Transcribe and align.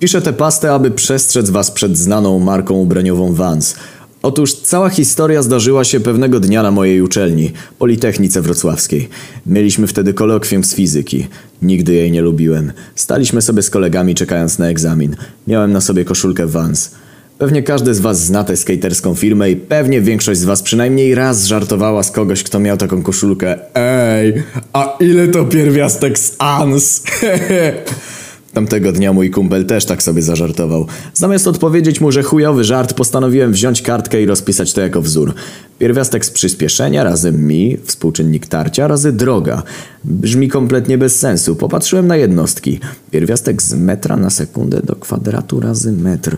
Piszę 0.00 0.22
tę 0.22 0.32
pastę, 0.32 0.72
aby 0.72 0.90
przestrzec 0.90 1.50
was 1.50 1.70
przed 1.70 1.96
znaną 1.96 2.38
marką 2.38 2.74
ubraniową 2.74 3.32
Vans. 3.34 3.74
Otóż 4.22 4.54
cała 4.54 4.90
historia 4.90 5.42
zdarzyła 5.42 5.84
się 5.84 6.00
pewnego 6.00 6.40
dnia 6.40 6.62
na 6.62 6.70
mojej 6.70 7.02
uczelni, 7.02 7.52
Politechnice 7.78 8.42
Wrocławskiej. 8.42 9.08
Mieliśmy 9.46 9.86
wtedy 9.86 10.14
kolokwium 10.14 10.64
z 10.64 10.74
fizyki. 10.74 11.26
Nigdy 11.62 11.94
jej 11.94 12.12
nie 12.12 12.22
lubiłem. 12.22 12.72
Staliśmy 12.94 13.42
sobie 13.42 13.62
z 13.62 13.70
kolegami 13.70 14.14
czekając 14.14 14.58
na 14.58 14.68
egzamin. 14.68 15.16
Miałem 15.46 15.72
na 15.72 15.80
sobie 15.80 16.04
koszulkę 16.04 16.46
Vans. 16.46 16.90
Pewnie 17.38 17.62
każdy 17.62 17.94
z 17.94 18.00
was 18.00 18.24
zna 18.24 18.44
tę 18.44 18.56
skaterską 18.56 19.14
firmę 19.14 19.50
i 19.50 19.56
pewnie 19.56 20.00
większość 20.00 20.40
z 20.40 20.44
was 20.44 20.62
przynajmniej 20.62 21.14
raz 21.14 21.44
żartowała 21.44 22.02
z 22.02 22.10
kogoś, 22.10 22.42
kto 22.42 22.58
miał 22.58 22.76
taką 22.76 23.02
koszulkę. 23.02 23.58
Ej, 23.74 24.42
a 24.72 24.96
ile 25.00 25.28
to 25.28 25.44
pierwiastek 25.44 26.18
z 26.18 26.36
ANS? 26.38 27.02
Tamtego 28.52 28.92
dnia 28.92 29.12
mój 29.12 29.30
kumpel 29.30 29.66
też 29.66 29.84
tak 29.84 30.02
sobie 30.02 30.22
zażartował. 30.22 30.86
Zamiast 31.14 31.46
odpowiedzieć 31.46 32.00
mu, 32.00 32.12
że 32.12 32.22
chujowy 32.22 32.64
żart, 32.64 32.92
postanowiłem 32.92 33.52
wziąć 33.52 33.82
kartkę 33.82 34.22
i 34.22 34.26
rozpisać 34.26 34.72
to 34.72 34.80
jako 34.80 35.02
wzór. 35.02 35.34
Pierwiastek 35.78 36.24
z 36.24 36.30
przyspieszenia 36.30 37.04
razy 37.04 37.32
mi, 37.32 37.76
współczynnik 37.84 38.46
tarcia 38.46 38.88
razy 38.88 39.12
droga. 39.12 39.62
Brzmi 40.04 40.48
kompletnie 40.48 40.98
bez 40.98 41.18
sensu. 41.18 41.56
Popatrzyłem 41.56 42.06
na 42.06 42.16
jednostki. 42.16 42.80
Pierwiastek 43.10 43.62
z 43.62 43.74
metra 43.74 44.16
na 44.16 44.30
sekundę 44.30 44.80
do 44.84 44.96
kwadratu 44.96 45.60
razy 45.60 45.92
metr. 45.92 46.36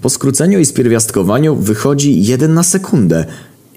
Po 0.00 0.10
skróceniu 0.10 0.58
i 0.58 0.64
spierwiastkowaniu 0.66 1.56
wychodzi 1.56 2.24
1 2.24 2.54
na 2.54 2.62
sekundę. 2.62 3.24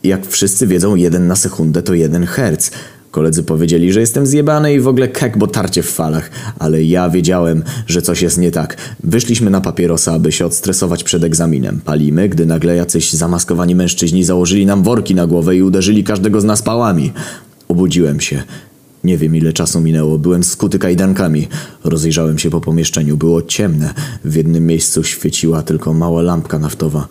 Jak 0.03 0.27
wszyscy 0.27 0.67
wiedzą, 0.67 0.95
1 0.95 1.27
na 1.27 1.35
sekundę 1.35 1.83
to 1.83 1.93
1 1.93 2.25
herc. 2.25 2.71
Koledzy 3.11 3.43
powiedzieli, 3.43 3.93
że 3.93 3.99
jestem 3.99 4.25
zjebany 4.25 4.73
i 4.73 4.79
w 4.79 4.87
ogóle 4.87 5.07
kek, 5.07 5.37
bo 5.37 5.47
tarcie 5.47 5.83
w 5.83 5.91
falach. 5.91 6.29
Ale 6.59 6.83
ja 6.83 7.09
wiedziałem, 7.09 7.63
że 7.87 8.01
coś 8.01 8.21
jest 8.21 8.37
nie 8.37 8.51
tak. 8.51 8.77
Wyszliśmy 9.03 9.49
na 9.49 9.61
papierosa, 9.61 10.13
aby 10.13 10.31
się 10.31 10.45
odstresować 10.45 11.03
przed 11.03 11.23
egzaminem. 11.23 11.81
Palimy, 11.85 12.29
gdy 12.29 12.45
nagle 12.45 12.75
jacyś 12.75 13.13
zamaskowani 13.13 13.75
mężczyźni 13.75 14.23
założyli 14.23 14.65
nam 14.65 14.83
worki 14.83 15.15
na 15.15 15.27
głowę 15.27 15.55
i 15.55 15.63
uderzyli 15.63 16.03
każdego 16.03 16.41
z 16.41 16.43
nas 16.43 16.61
pałami. 16.61 17.11
Obudziłem 17.67 18.19
się. 18.19 18.43
Nie 19.03 19.17
wiem 19.17 19.35
ile 19.35 19.53
czasu 19.53 19.81
minęło, 19.81 20.17
byłem 20.17 20.43
skuty 20.43 20.79
kajdankami. 20.79 21.47
Rozejrzałem 21.83 22.37
się 22.37 22.49
po 22.49 22.61
pomieszczeniu, 22.61 23.17
było 23.17 23.41
ciemne. 23.41 23.93
W 24.25 24.35
jednym 24.35 24.65
miejscu 24.65 25.03
świeciła 25.03 25.61
tylko 25.61 25.93
mała 25.93 26.21
lampka 26.21 26.59
naftowa. 26.59 27.07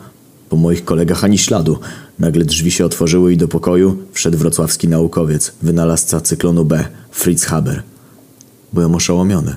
Po 0.50 0.56
moich 0.56 0.84
kolegach 0.84 1.24
ani 1.24 1.38
śladu. 1.38 1.78
Nagle 2.18 2.44
drzwi 2.44 2.70
się 2.70 2.84
otworzyły 2.84 3.32
i 3.32 3.36
do 3.36 3.48
pokoju 3.48 3.98
wszedł 4.12 4.38
wrocławski 4.38 4.88
naukowiec, 4.88 5.52
wynalazca 5.62 6.20
cyklonu 6.20 6.64
B, 6.64 6.84
Fritz 7.10 7.44
Haber. 7.44 7.82
Byłem 8.72 8.94
oszołomiony. 8.94 9.56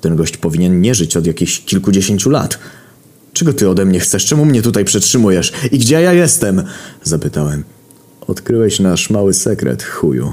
Ten 0.00 0.16
gość 0.16 0.36
powinien 0.36 0.80
nie 0.80 0.94
żyć 0.94 1.16
od 1.16 1.26
jakichś 1.26 1.60
kilkudziesięciu 1.60 2.30
lat. 2.30 2.58
Czego 3.32 3.52
ty 3.52 3.68
ode 3.68 3.84
mnie 3.84 4.00
chcesz? 4.00 4.26
Czemu 4.26 4.44
mnie 4.44 4.62
tutaj 4.62 4.84
przetrzymujesz? 4.84 5.52
I 5.72 5.78
gdzie 5.78 6.00
ja 6.00 6.12
jestem? 6.12 6.62
Zapytałem. 7.04 7.64
Odkryłeś 8.26 8.80
nasz 8.80 9.10
mały 9.10 9.34
sekret, 9.34 9.82
chuju. 9.82 10.32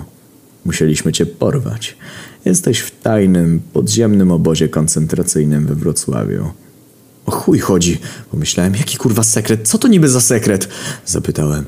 Musieliśmy 0.66 1.12
cię 1.12 1.26
porwać. 1.26 1.98
Jesteś 2.46 2.80
w 2.80 3.00
tajnym, 3.02 3.62
podziemnym 3.74 4.32
obozie 4.32 4.70
koncentracyjnym 4.70 5.66
we 5.66 5.76
Wrocławiu. 5.76 6.50
O 7.26 7.32
chuj 7.32 7.60
chodzi, 7.60 8.00
pomyślałem. 8.32 8.76
Jaki 8.76 8.98
kurwa 8.98 9.24
sekret? 9.24 9.68
Co 9.68 9.78
to 9.78 9.88
niby 9.88 10.10
za 10.10 10.22
sekret? 10.22 10.68
Zapytałem. 11.06 11.66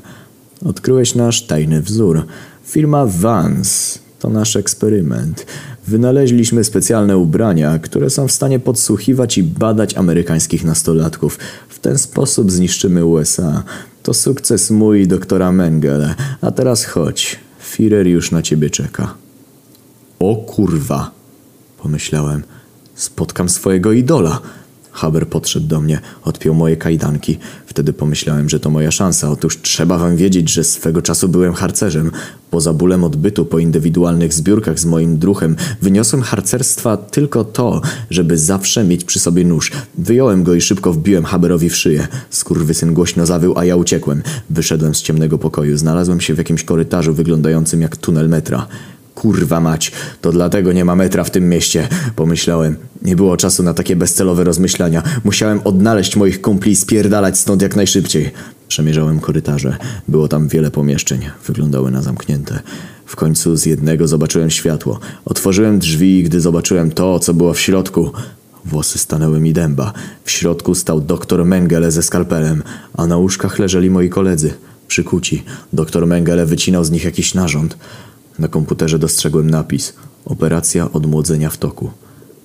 Odkryłeś 0.64 1.14
nasz 1.14 1.46
tajny 1.46 1.82
wzór. 1.82 2.26
Firma 2.64 3.06
Vans. 3.06 3.98
To 4.18 4.28
nasz 4.28 4.56
eksperyment. 4.56 5.46
Wynaleźliśmy 5.86 6.64
specjalne 6.64 7.18
ubrania, 7.18 7.78
które 7.78 8.10
są 8.10 8.28
w 8.28 8.32
stanie 8.32 8.58
podsłuchiwać 8.58 9.38
i 9.38 9.42
badać 9.42 9.94
amerykańskich 9.94 10.64
nastolatków. 10.64 11.38
W 11.68 11.78
ten 11.78 11.98
sposób 11.98 12.52
zniszczymy 12.52 13.04
USA. 13.04 13.62
To 14.02 14.14
sukces 14.14 14.70
mój 14.70 15.00
i 15.00 15.06
doktora 15.06 15.52
Mengele. 15.52 16.14
A 16.40 16.50
teraz 16.50 16.84
chodź. 16.84 17.38
Führer 17.72 18.06
już 18.06 18.30
na 18.30 18.42
ciebie 18.42 18.70
czeka. 18.70 19.14
O 20.18 20.36
kurwa, 20.36 21.10
pomyślałem. 21.82 22.42
Spotkam 22.94 23.48
swojego 23.48 23.92
idola. 23.92 24.40
Haber 24.98 25.28
podszedł 25.28 25.66
do 25.66 25.80
mnie, 25.80 26.00
odpiął 26.24 26.54
moje 26.54 26.76
kajdanki. 26.76 27.38
Wtedy 27.66 27.92
pomyślałem, 27.92 28.48
że 28.48 28.60
to 28.60 28.70
moja 28.70 28.90
szansa. 28.90 29.30
Otóż 29.30 29.62
trzeba 29.62 29.98
wam 29.98 30.16
wiedzieć, 30.16 30.50
że 30.50 30.64
swego 30.64 31.02
czasu 31.02 31.28
byłem 31.28 31.52
harcerzem. 31.52 32.10
Poza 32.50 32.72
bólem 32.72 33.04
odbytu 33.04 33.44
po 33.44 33.58
indywidualnych 33.58 34.32
zbiórkach 34.32 34.78
z 34.78 34.84
moim 34.84 35.18
druhem 35.18 35.56
wyniosłem 35.82 36.22
harcerstwa 36.22 36.96
tylko 36.96 37.44
to, 37.44 37.80
żeby 38.10 38.38
zawsze 38.38 38.84
mieć 38.84 39.04
przy 39.04 39.18
sobie 39.18 39.44
nóż. 39.44 39.72
Wyjąłem 39.98 40.44
go 40.44 40.54
i 40.54 40.60
szybko 40.60 40.92
wbiłem 40.92 41.24
Haberowi 41.24 41.68
w 41.68 41.76
szyję. 41.76 42.08
Skurwysyn 42.30 42.94
głośno 42.94 43.26
zawył, 43.26 43.58
a 43.58 43.64
ja 43.64 43.76
uciekłem. 43.76 44.22
Wyszedłem 44.50 44.94
z 44.94 45.02
ciemnego 45.02 45.38
pokoju. 45.38 45.78
Znalazłem 45.78 46.20
się 46.20 46.34
w 46.34 46.38
jakimś 46.38 46.64
korytarzu 46.64 47.14
wyglądającym 47.14 47.82
jak 47.82 47.96
tunel 47.96 48.28
metra. 48.28 48.66
Kurwa 49.18 49.60
mać, 49.60 49.92
to 50.20 50.32
dlatego 50.32 50.72
nie 50.72 50.84
ma 50.84 50.96
metra 50.96 51.24
w 51.24 51.30
tym 51.30 51.48
mieście, 51.48 51.88
pomyślałem. 52.16 52.76
Nie 53.02 53.16
było 53.16 53.36
czasu 53.36 53.62
na 53.62 53.74
takie 53.74 53.96
bezcelowe 53.96 54.44
rozmyślania. 54.44 55.02
Musiałem 55.24 55.60
odnaleźć 55.64 56.16
moich 56.16 56.40
kumpli 56.40 56.72
i 56.72 56.76
spierdalać 56.76 57.38
stąd 57.38 57.62
jak 57.62 57.76
najszybciej. 57.76 58.30
Przemierzałem 58.68 59.20
korytarze. 59.20 59.76
Było 60.08 60.28
tam 60.28 60.48
wiele 60.48 60.70
pomieszczeń. 60.70 61.20
Wyglądały 61.46 61.90
na 61.90 62.02
zamknięte. 62.02 62.60
W 63.06 63.16
końcu 63.16 63.56
z 63.56 63.66
jednego 63.66 64.08
zobaczyłem 64.08 64.50
światło. 64.50 65.00
Otworzyłem 65.24 65.78
drzwi 65.78 66.18
i 66.18 66.22
gdy 66.22 66.40
zobaczyłem 66.40 66.90
to, 66.90 67.18
co 67.18 67.34
było 67.34 67.54
w 67.54 67.60
środku... 67.60 68.12
Włosy 68.64 68.98
stanęły 68.98 69.40
mi 69.40 69.52
dęba. 69.52 69.92
W 70.24 70.30
środku 70.30 70.74
stał 70.74 71.00
doktor 71.00 71.44
Mengele 71.44 71.90
ze 71.90 72.02
skalpelem, 72.02 72.62
a 72.94 73.06
na 73.06 73.16
łóżkach 73.16 73.58
leżeli 73.58 73.90
moi 73.90 74.08
koledzy. 74.08 74.54
Przykuci. 74.88 75.44
Doktor 75.72 76.06
Mengele 76.06 76.46
wycinał 76.46 76.84
z 76.84 76.90
nich 76.90 77.04
jakiś 77.04 77.34
narząd. 77.34 77.76
Na 78.38 78.48
komputerze 78.48 78.98
dostrzegłem 78.98 79.50
napis 79.50 79.92
Operacja 80.24 80.92
odmłodzenia 80.92 81.50
w 81.50 81.56
toku. 81.56 81.90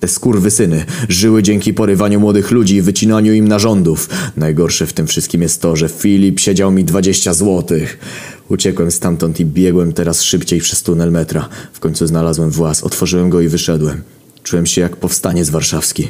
Te 0.00 0.08
skurwysyny 0.08 0.84
żyły 1.08 1.42
dzięki 1.42 1.74
porywaniu 1.74 2.20
młodych 2.20 2.50
ludzi 2.50 2.76
i 2.76 2.82
wycinaniu 2.82 3.32
im 3.32 3.48
narządów. 3.48 4.08
Najgorsze 4.36 4.86
w 4.86 4.92
tym 4.92 5.06
wszystkim 5.06 5.42
jest 5.42 5.62
to, 5.62 5.76
że 5.76 5.88
Filip 5.88 6.40
siedział 6.40 6.70
mi 6.70 6.84
20 6.84 7.34
złotych. 7.34 7.98
Uciekłem 8.48 8.90
stamtąd 8.90 9.40
i 9.40 9.46
biegłem 9.46 9.92
teraz 9.92 10.22
szybciej 10.22 10.60
przez 10.60 10.82
tunel 10.82 11.12
metra. 11.12 11.48
W 11.72 11.80
końcu 11.80 12.06
znalazłem 12.06 12.50
włas, 12.50 12.82
otworzyłem 12.82 13.30
go 13.30 13.40
i 13.40 13.48
wyszedłem. 13.48 14.02
Czułem 14.42 14.66
się 14.66 14.80
jak 14.80 14.96
powstaniec 14.96 15.50
warszawski. 15.50 16.08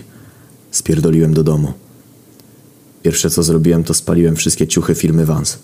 Spierdoliłem 0.70 1.34
do 1.34 1.44
domu. 1.44 1.72
Pierwsze 3.02 3.30
co 3.30 3.42
zrobiłem 3.42 3.84
to 3.84 3.94
spaliłem 3.94 4.36
wszystkie 4.36 4.66
ciuchy 4.66 4.94
firmy 4.94 5.26
Vans. 5.26 5.58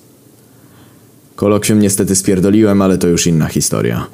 Kolokwium 1.41 1.78
niestety 1.78 2.17
spierdoliłem, 2.17 2.83
ale 2.83 2.99
to 2.99 3.09
już 3.09 3.27
inna 3.27 3.47
historia. 3.47 4.06